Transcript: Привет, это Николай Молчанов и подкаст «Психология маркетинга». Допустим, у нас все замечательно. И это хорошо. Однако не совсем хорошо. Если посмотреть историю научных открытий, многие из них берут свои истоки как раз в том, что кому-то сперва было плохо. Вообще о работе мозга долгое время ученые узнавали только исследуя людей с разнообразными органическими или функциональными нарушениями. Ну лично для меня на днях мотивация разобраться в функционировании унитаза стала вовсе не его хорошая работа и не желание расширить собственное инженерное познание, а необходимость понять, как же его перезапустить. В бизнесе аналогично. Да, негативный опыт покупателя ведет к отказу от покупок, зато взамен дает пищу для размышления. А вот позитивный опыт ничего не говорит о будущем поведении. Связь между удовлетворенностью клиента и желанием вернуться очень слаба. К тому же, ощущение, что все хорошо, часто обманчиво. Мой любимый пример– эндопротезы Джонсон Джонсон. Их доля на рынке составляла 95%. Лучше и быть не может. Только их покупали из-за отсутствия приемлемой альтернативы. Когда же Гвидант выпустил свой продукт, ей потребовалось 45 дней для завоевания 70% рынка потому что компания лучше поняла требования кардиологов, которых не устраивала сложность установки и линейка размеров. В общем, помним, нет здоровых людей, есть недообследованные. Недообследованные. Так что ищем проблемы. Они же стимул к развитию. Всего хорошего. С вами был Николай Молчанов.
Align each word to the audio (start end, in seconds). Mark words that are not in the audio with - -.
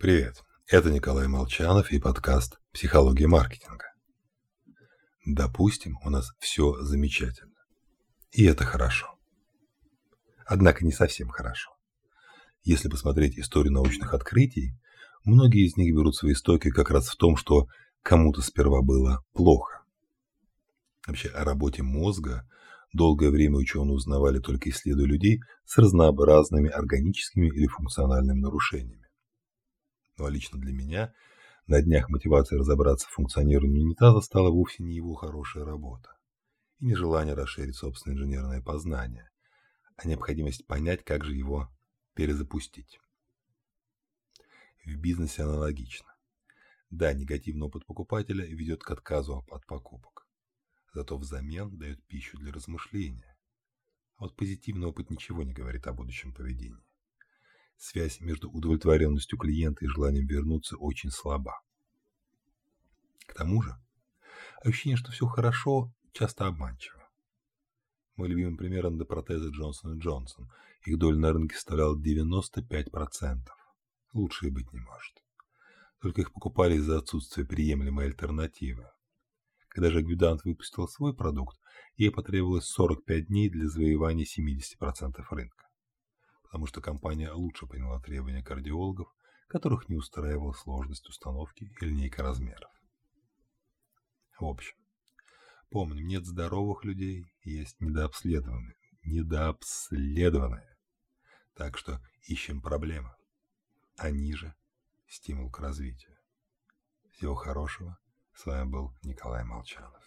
Привет, 0.00 0.44
это 0.66 0.90
Николай 0.90 1.28
Молчанов 1.28 1.92
и 1.92 2.00
подкаст 2.00 2.58
«Психология 2.72 3.26
маркетинга». 3.26 3.84
Допустим, 5.26 5.98
у 6.02 6.08
нас 6.08 6.30
все 6.38 6.80
замечательно. 6.80 7.52
И 8.32 8.46
это 8.46 8.64
хорошо. 8.64 9.08
Однако 10.46 10.86
не 10.86 10.90
совсем 10.90 11.28
хорошо. 11.28 11.72
Если 12.62 12.88
посмотреть 12.88 13.38
историю 13.38 13.74
научных 13.74 14.14
открытий, 14.14 14.72
многие 15.26 15.66
из 15.66 15.76
них 15.76 15.94
берут 15.94 16.16
свои 16.16 16.32
истоки 16.32 16.70
как 16.70 16.90
раз 16.90 17.06
в 17.06 17.16
том, 17.16 17.36
что 17.36 17.66
кому-то 18.02 18.40
сперва 18.40 18.80
было 18.80 19.22
плохо. 19.34 19.82
Вообще 21.06 21.28
о 21.28 21.44
работе 21.44 21.82
мозга 21.82 22.48
долгое 22.94 23.28
время 23.28 23.58
ученые 23.58 23.96
узнавали 23.96 24.38
только 24.38 24.70
исследуя 24.70 25.04
людей 25.04 25.40
с 25.66 25.76
разнообразными 25.76 26.70
органическими 26.70 27.48
или 27.48 27.66
функциональными 27.66 28.40
нарушениями. 28.40 28.99
Ну 30.20 30.28
лично 30.28 30.60
для 30.60 30.74
меня 30.74 31.14
на 31.66 31.80
днях 31.80 32.10
мотивация 32.10 32.58
разобраться 32.58 33.08
в 33.08 33.12
функционировании 33.12 33.80
унитаза 33.80 34.20
стала 34.20 34.50
вовсе 34.50 34.82
не 34.82 34.94
его 34.94 35.14
хорошая 35.14 35.64
работа 35.64 36.10
и 36.78 36.84
не 36.84 36.94
желание 36.94 37.32
расширить 37.32 37.76
собственное 37.76 38.18
инженерное 38.18 38.60
познание, 38.60 39.30
а 39.96 40.06
необходимость 40.06 40.66
понять, 40.66 41.04
как 41.04 41.24
же 41.24 41.34
его 41.34 41.70
перезапустить. 42.12 43.00
В 44.84 44.94
бизнесе 44.96 45.44
аналогично. 45.44 46.14
Да, 46.90 47.14
негативный 47.14 47.68
опыт 47.68 47.86
покупателя 47.86 48.44
ведет 48.44 48.82
к 48.82 48.90
отказу 48.90 49.46
от 49.50 49.64
покупок, 49.64 50.26
зато 50.92 51.16
взамен 51.16 51.78
дает 51.78 52.04
пищу 52.04 52.36
для 52.36 52.52
размышления. 52.52 53.38
А 54.16 54.24
вот 54.24 54.36
позитивный 54.36 54.88
опыт 54.88 55.08
ничего 55.08 55.44
не 55.44 55.54
говорит 55.54 55.86
о 55.86 55.94
будущем 55.94 56.34
поведении. 56.34 56.89
Связь 57.80 58.20
между 58.20 58.50
удовлетворенностью 58.50 59.38
клиента 59.38 59.86
и 59.86 59.88
желанием 59.88 60.26
вернуться 60.26 60.76
очень 60.76 61.10
слаба. 61.10 61.62
К 63.26 63.32
тому 63.32 63.62
же, 63.62 63.74
ощущение, 64.62 64.98
что 64.98 65.12
все 65.12 65.26
хорошо, 65.26 65.90
часто 66.12 66.46
обманчиво. 66.46 67.08
Мой 68.16 68.28
любимый 68.28 68.58
пример– 68.58 68.86
эндопротезы 68.88 69.48
Джонсон 69.48 69.98
Джонсон. 69.98 70.52
Их 70.84 70.98
доля 70.98 71.16
на 71.16 71.32
рынке 71.32 71.54
составляла 71.56 71.96
95%. 71.96 73.48
Лучше 74.12 74.48
и 74.48 74.50
быть 74.50 74.70
не 74.74 74.80
может. 74.80 75.24
Только 76.02 76.20
их 76.20 76.34
покупали 76.34 76.74
из-за 76.74 76.98
отсутствия 76.98 77.46
приемлемой 77.46 78.08
альтернативы. 78.08 78.90
Когда 79.68 79.88
же 79.88 80.02
Гвидант 80.02 80.44
выпустил 80.44 80.86
свой 80.86 81.14
продукт, 81.14 81.58
ей 81.96 82.10
потребовалось 82.10 82.66
45 82.66 83.28
дней 83.28 83.48
для 83.48 83.70
завоевания 83.70 84.26
70% 84.26 85.24
рынка 85.30 85.69
потому 86.50 86.66
что 86.66 86.80
компания 86.80 87.30
лучше 87.30 87.66
поняла 87.66 88.00
требования 88.00 88.42
кардиологов, 88.42 89.08
которых 89.46 89.88
не 89.88 89.94
устраивала 89.94 90.52
сложность 90.52 91.08
установки 91.08 91.62
и 91.62 91.84
линейка 91.84 92.24
размеров. 92.24 92.72
В 94.36 94.44
общем, 94.46 94.76
помним, 95.70 96.08
нет 96.08 96.26
здоровых 96.26 96.84
людей, 96.84 97.32
есть 97.44 97.80
недообследованные. 97.80 98.74
Недообследованные. 99.04 100.76
Так 101.54 101.78
что 101.78 102.00
ищем 102.26 102.60
проблемы. 102.60 103.14
Они 103.96 104.34
же 104.34 104.52
стимул 105.06 105.50
к 105.50 105.60
развитию. 105.60 106.16
Всего 107.12 107.36
хорошего. 107.36 107.96
С 108.34 108.44
вами 108.44 108.68
был 108.68 108.92
Николай 109.02 109.44
Молчанов. 109.44 110.02